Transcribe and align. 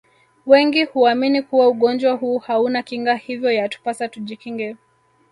Wengi 0.45 0.83
huamini 0.85 1.41
kuwa 1.41 1.67
ugonjwa 1.67 2.13
huu 2.13 2.37
hauna 2.37 2.83
Kinga 2.83 3.15
hivyo 3.15 3.51
yatupasa 3.51 4.07
tujikinge 4.07 4.77